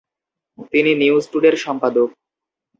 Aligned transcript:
তিনি 0.71 0.91
"নিউজ 0.95 1.23
টুডে"র 1.31 1.55
সম্পাদক। 1.57 2.09